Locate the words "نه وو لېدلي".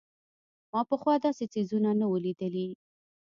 1.99-2.67